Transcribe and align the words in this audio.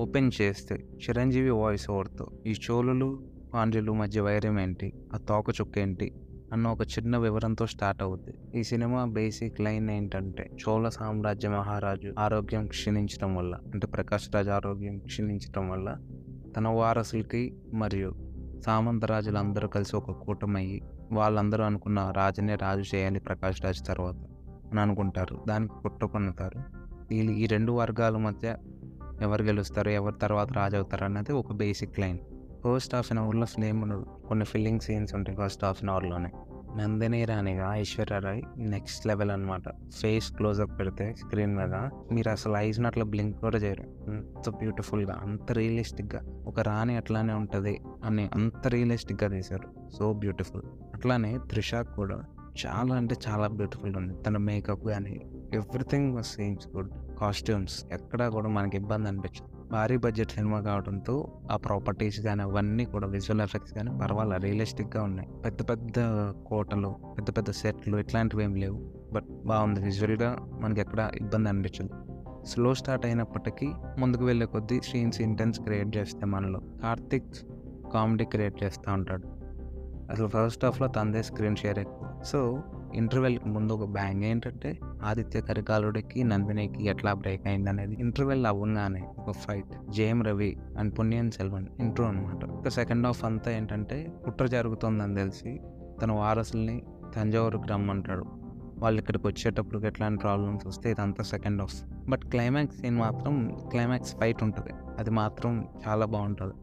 Open 0.00 0.30
చేస్తే 0.42 0.74
Chiranjeevi 0.74 1.50
voice 1.50 1.90
ఓవర్తో 1.90 2.26
ఈ 2.46 2.54
చోళులు 2.70 3.22
పాండ్యులు 3.54 3.92
మధ్య 3.92 4.20
వైరం 4.20 4.60
ఏంటి? 4.60 4.92
ఆ 5.14 5.16
తోక 5.16 5.78
ఏంటి? 5.78 6.12
అన్న 6.52 6.68
ఒక 6.68 6.82
చిన్న 6.82 7.16
వివరంతో 7.16 7.66
స్టార్ట్ 7.66 8.02
అవుద్ది. 8.02 8.60
ఈ 8.60 8.62
సినిమా 8.62 9.04
బేసిక్ 9.04 9.60
లైన్ 9.60 9.90
ఏంటంటే 9.90 10.50
చోళ 10.68 10.88
సామ్రాజ్య 10.88 11.48
మహారాజు 11.48 12.14
ఆరోగ్యం 12.18 12.66
క్షీణించడం 12.66 13.36
వల్ల 13.36 13.58
అంటే 13.74 13.86
ప్రకాష్ 13.86 14.34
రాజ్ 14.34 14.48
ఆరోగ్యం 14.48 14.98
క్షీణించడం 14.98 15.68
వల్ల 15.68 15.96
తన 16.56 16.68
వారసులకి 16.68 17.54
మరియు 17.74 18.14
సామంత 18.66 19.04
రాజులందరూ 19.04 19.68
కలిసి 19.68 19.96
ఒక 19.96 20.10
కూటమయ్యి 20.10 20.82
వాళ్ళందరూ 21.12 21.64
అనుకున్న 21.64 22.12
రాజునే 22.16 22.54
రాజు 22.54 22.96
చేయాలి 22.96 23.20
ప్రకాష్ 23.20 23.62
రాజ్ 23.62 23.86
తర్వాత 23.86 24.16
అని 24.70 24.80
అనుకుంటారు. 24.80 25.44
దానికి 25.48 25.72
కుట్ర 25.82 26.06
పన్నుతారు. 26.06 26.58
వీళ్ళు 27.10 27.32
ఈ 27.32 27.46
రెండు 27.46 27.72
వర్గాల 27.72 28.16
మధ్య 28.16 28.56
ఎవరు 29.22 29.42
గెలుస్తారు 29.42 29.88
ఎవరు 29.88 30.14
తర్వాత 30.14 30.52
రాజు 30.52 30.76
అవుతారు 30.76 31.04
అన్నది 31.04 31.32
ఒక 31.32 31.52
basic 31.52 31.98
line 31.98 32.18
first 32.64 32.94
half 32.94 33.12
an 33.12 33.18
అవర్లో 33.18 33.46
ఫ్లేమ్ 33.46 33.82
ఉండదు 33.82 34.06
కొన్ని 34.28 34.44
ఫిల్లింగ్ 34.44 34.80
సీన్స్ 34.80 35.14
ఉంటాయి 35.14 35.38
ఫస్ట్ 35.44 35.64
హాఫ్ 35.64 35.78
అన్ 35.82 35.90
అవర్లోనే 35.90 36.30
నందిని 36.76 37.24
రాణిగా 37.24 37.74
ఐశ్వర్య 37.74 38.18
రాయ్ 38.18 38.42
నెక్స్ట్ 38.56 39.06
లెవెల్ 39.06 39.30
అనమాట 39.30 39.62
ఫేస్ 40.00 40.32
క్లోజప్ 40.32 40.78
పెడితే 40.78 41.14
స్క్రీన్ 41.18 41.56
మీద 41.56 41.74
మీరు 42.12 42.30
అసలు 42.30 42.56
ఐజ్ని 42.56 42.86
అట్లా 42.86 43.04
బ్లింక్ 43.04 43.40
కూడా 43.40 43.58
చేయరు. 43.58 43.82
అంత 43.82 44.50
బ్యూటిఫుల్గా 44.50 45.20
అంత 45.22 45.52
రియలిస్టిక్గా 45.52 46.20
ఒక 46.46 46.60
రాణి 46.60 46.96
అట్లానే 46.96 47.32
ఉంటుంది 47.32 47.80
అని 48.04 48.30
అంత 48.34 48.68
రియలిస్టిక్గా 48.68 49.30
తీశారు. 49.30 49.90
సో 49.98 50.12
బ్యూటిఫుల్ 50.12 50.62
అట్లానే 50.94 51.38
త్రిష 51.38 51.74
కూడా 51.74 52.24
చాలా 52.66 52.94
అంటే 52.94 53.16
చాలా 53.28 53.46
బ్యూటిఫుల్ 53.46 53.96
ఉంది. 53.96 54.22
తన 54.22 54.36
మేకప్ 54.36 54.86
కానీ 54.86 55.20
ఎవ్రీథింగ్ 55.54 56.22
సీమ్స్ 56.22 56.68
గుడ్ 56.68 56.90
కాస్ట్యూమ్స్ 57.20 57.84
ఎక్కడా 57.92 58.28
కూడా 58.28 58.48
మనకి 58.48 58.76
ఇబ్బంది 58.76 59.08
అనిపించదు. 59.08 59.68
భారీ 59.72 59.96
బడ్జెట్ 59.96 60.30
సినిమా 60.30 60.60
కావడంతో 60.60 61.32
ఆ 61.50 61.56
ప్రాపర్టీస్ 61.56 62.20
కానీ 62.20 62.42
అవన్నీ 62.42 62.84
కూడా 62.84 63.06
విజువల్ 63.06 63.40
ఎఫెక్ట్స్ 63.40 63.74
కానీ 63.74 63.98
పర్వాలేదు 63.98 64.42
రియలిస్టిక్గా 64.42 65.02
ఉన్నాయి. 65.02 65.28
పెద్ద 65.44 65.70
పెద్ద 65.70 65.92
కోటలు 66.30 66.96
పెద్ద 67.18 67.36
పెద్ద 67.36 67.50
సెట్లు 67.50 67.96
ఇట్లాంటివి 67.96 68.44
ఏం 68.44 68.54
లేవు. 68.54 68.92
బట్ 69.12 69.24
బాగుంది 69.46 69.80
విజువల్గా 69.80 70.36
మనకి 70.40 70.80
ఎక్కడ 70.80 71.10
ఇబ్బంది 71.14 71.48
అనిపించదు. 71.48 71.90
స్లో 72.46 72.74
స్టార్ట్ 72.74 73.06
అయినప్పటికీ 73.06 73.72
ముందుకు 73.98 74.24
వెళ్ళే 74.24 74.46
కొద్దీ 74.46 74.80
సీన్స్ 74.80 75.20
ఇంటెన్స్ 75.20 75.60
క్రియేట్ 75.60 75.96
చేస్తే 75.96 76.26
మనలో 76.26 76.60
కార్తిక్ 76.82 77.34
కామెడీ 77.94 78.24
క్రియేట్ 78.24 78.64
చేస్తూ 78.64 78.92
ఉంటాడు. 78.92 79.26
అసలు 80.10 80.28
ఫస్ట్ 80.28 80.64
హాఫ్లో 80.64 80.88
తందే 80.88 81.22
స్క్రీన్ 81.22 81.56
షేర్ 81.56 81.78
ఎక్కువ. 81.78 82.22
సో 82.24 82.62
ఇంటర్వెల్కి 82.94 83.48
ముందు 83.48 83.72
ఒక 83.72 83.88
బ్యాంగ్ 83.88 84.24
ఏంటంటే 84.24 84.78
ఆదిత్య 85.04 85.40
కరికాలుడికి 85.40 86.24
నందినికి 86.24 86.84
ఎట్లా 86.84 87.14
బ్రేక్ 87.14 87.46
అయింది 87.46 87.70
అనేది 87.70 87.94
ఇంటర్వెల్ 87.94 88.46
అవ్వగానే 88.46 89.08
ఒక 89.18 89.30
fight 89.30 89.90
Jayam 89.90 90.22
Ravi 90.22 90.56
and 90.78 90.98
Ponniyin 90.98 91.30
Selvan 91.30 91.66
intro 91.80 92.06
అనమాట 92.06 92.44
ఒక 92.44 92.68
సెకండ్ 92.68 93.06
హాఫ్ 93.06 93.24
అంతా 93.24 93.50
ఏంటంటే 93.50 94.12
కుట్ర 94.24 94.46
జరుగుతుందని 94.46 95.14
తెలిసి 95.14 95.60
తన 96.02 96.12
వారసుల్ని 96.12 96.82
తంజావూరుకి 97.16 97.68
రమ్మంటాడు. 97.68 98.24
వాళ్ళు 98.78 99.00
ఇక్కడికి 99.00 99.26
వచ్చేటప్పుడు 99.26 99.86
ఎట్లాంటి 99.86 100.20
ప్రాబ్లమ్స్ 100.20 100.66
వస్తే 100.66 100.90
ఇదంతా 100.90 101.22
second 101.22 101.60
half 101.60 101.82
but 102.08 102.20
climax 102.20 102.78
scene 102.78 102.96
మాత్రం 102.96 103.58
క్లైమాక్స్ 103.70 104.16
ఫైట్ 104.16 104.42
ఉంటుంది. 104.42 104.70
అది 104.98 105.10
మాత్రం 105.10 105.68
చాలా 105.88 106.06
బాగుంటుంది. 106.06 106.54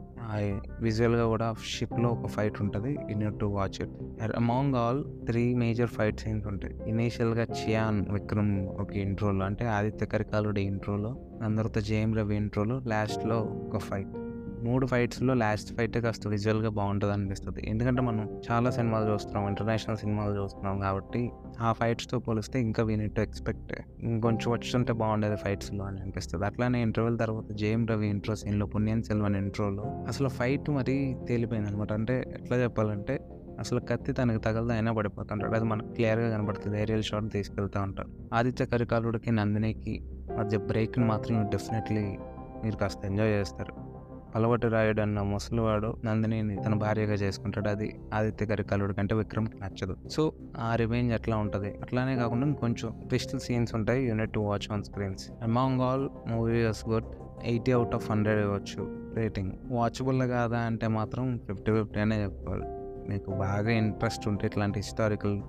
విజువల్గా 0.81 1.25
కూడా 1.25 1.53
షిప్లో 1.65 2.09
ఒక 2.09 2.27
ఫైట్ 2.27 2.61
ఉంటుంది. 2.61 2.97
In 3.11 3.39
to 3.39 3.45
watch 3.45 3.81
it 3.81 4.35
among 4.35 4.75
all 4.75 5.03
three 5.25 5.53
major 5.53 5.87
fight 5.87 6.19
scenes 6.19 6.47
ఉంటాయి. 6.47 6.75
ఇనీషియల్గా 6.87 7.43
చియాన్ 7.43 8.05
విక్రమ్ 8.11 8.67
ఒక 8.67 8.91
ఇంట్రోలో 8.93 9.45
అంటే 9.45 9.65
ఆదిత్య 9.65 10.05
కరికాలుడి 10.05 10.61
ఇంట్రోలో 10.61 11.15
దాని 11.41 11.57
తర్వాత 11.57 11.77
జేఎం 11.77 12.15
రవి 12.15 12.35
ఇంట్రోలో 12.35 12.81
లాస్ట్లో 12.87 13.37
ఒక 13.39 13.77
ఫైట్ 13.77 14.26
మూడు 14.63 14.87
ఫైట్స్లో 14.87 15.33
లాస్ట్ 15.33 15.77
ఫైట్ 15.77 15.97
కాస్త 15.97 16.27
విజువల్గా 16.27 16.69
బాగుంటుంది 16.69 17.13
అనిపిస్తుంది 17.13 17.69
ఎందుకంటే 17.69 18.01
మనం 18.01 18.41
చాలా 18.51 18.69
సినిమాలు 18.69 19.13
చూస్తున్నాం 19.13 19.47
ఇంటర్నేషనల్ 19.47 19.97
సినిమాలు 19.97 20.43
చూస్తున్నాం 20.43 20.79
కాబట్టి 20.79 21.31
ఆ 21.61 21.71
ఫైట్స్తో 21.71 22.19
పోలిస్తే 22.19 22.59
ఇంకా 22.59 22.83
వీ 22.83 23.07
టు 23.07 23.21
ఎక్స్పెక్ట్ 23.21 23.73
ఇంకొంచెం 23.99 24.51
వచ్చుంటే 24.51 24.93
బాగుండేది 24.93 25.35
ఫైట్స్లో 25.35 25.85
అని 25.85 26.01
అనిపిస్తుంది. 26.01 26.45
అట్లానే 26.45 26.81
ఇంటర్వెల్ 26.81 27.19
తర్వాత 27.19 27.51
జేఎం 27.51 27.87
రవి 27.87 28.07
ఇంట్రో 28.07 28.35
సీన్లో 28.35 28.65
పుణ్యన్ 28.65 29.03
సెల్వన్ 29.03 29.35
ఇంట్రోలో 29.35 29.83
అసలు 30.07 30.29
ఫైట్ 30.29 30.69
మరీ 30.69 31.15
తేలిపోయింది 31.27 31.69
అనమాట 31.69 31.93
అంటే 31.93 32.39
ఎట్లా 32.41 32.57
చెప్పాలంటే 32.57 33.19
అసలు 33.59 33.79
కత్తి 33.79 34.11
తనకు 34.11 34.37
తగలదు 34.37 34.71
అయినా 34.71 34.93
పడిపోతుంటాడు. 34.93 35.55
అది 35.55 35.65
మనకు 35.65 35.87
క్లియర్గా 35.87 36.37
కనబడుతుంది 36.37 36.81
ఏరియల్ 36.81 37.03
షాట్ 37.03 37.31
తీసుకెళ్తూ 37.31 37.81
ఉంటారు. 37.81 38.09
ఆదిత్య 38.33 38.65
కరికాలుడికి 38.65 39.31
నందినికి 39.31 40.03
మధ్య 40.37 40.57
బ్రేక్ని 40.57 41.05
మాత్రం 41.05 41.49
డెఫినెట్లీ 41.49 42.17
మీరు 42.63 42.75
కాస్త 42.75 43.05
ఎంజాయ్ 43.05 43.29
చేస్తారు. 43.29 43.86
అలవాటు 44.35 44.67
రాయుడు 44.67 45.01
అన్న 45.01 45.21
ముసలివాడు 45.21 45.95
నందినిని 46.05 46.63
తన 46.63 46.73
భార్యగా 46.73 47.13
చేసుకుంటాడు. 47.13 47.69
అది 47.69 47.99
ఆదిత్య 48.13 48.45
గారి 48.45 48.63
కలుడు 48.63 48.93
కంటే 48.93 49.15
విక్రమ్ 49.15 49.47
నచ్చదు. 49.63 49.95
సో 50.09 50.31
ఆ 50.57 50.75
రివెంజ్ 50.75 51.13
అట్లా 51.13 51.37
ఉంటుంది? 51.37 51.67
అట్లానే 51.81 52.15
కాకుండా 52.15 52.53
కొంచెం 52.53 53.01
ట్విస్టల్ 53.07 53.39
సీన్స్ 53.39 53.75
ఉంటాయి. 53.75 54.07
Unit 54.07 54.33
to 54.33 54.39
watch 54.39 54.71
on 54.71 54.83
screens 54.83 55.31
among 55.43 55.81
all 55.81 56.09
movie 56.27 56.65
was 56.65 56.89
good 56.89 57.05
eighty 57.43 57.71
out 57.71 57.95
of 57.95 58.11
hundred 58.11 58.41
ఇవ్వచ్చు 58.41 59.11
రేటింగ్ 59.15 59.51
వాచబుల్ 59.71 60.23
కాదా 60.23 60.59
అంటే 60.59 60.87
మాత్రం 60.87 61.39
ఫిఫ్టీ 61.47 61.71
ఫిఫ్టీ 61.71 61.99
అనే 61.99 62.23
చెప్పుకోవాలి 62.23 62.65
మీకు 63.09 63.31
బాగా 63.31 63.71
ఇంట్రెస్ట్ 63.71 64.27
ఉంటే 64.27 64.47
ఇట్లాంటి 64.47 64.79
హిస్టారికల్ 64.79 65.41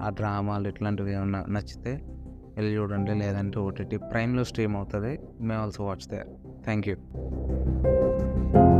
ఆ 0.00 0.08
డ్రామాలు 0.08 0.68
ఇట్లాంటివి 0.68 1.12
ఏమన్నా 1.12 1.44
నచ్చితే 1.48 2.00
వెళ్ళి 2.56 2.76
చూడండి. 2.76 3.14
లేదంటే 3.14 3.58
ఓటీటీ 3.58 3.96
ప్రైమ్లో 3.96 4.44
స్ట్రీమ్ 4.44 4.76
అవుతుంది. 4.76 5.18
May 5.40 5.54
also 5.54 5.84
watch 5.84 6.08
they 6.08 6.22
Thank 6.64 6.86
you. 6.86 8.73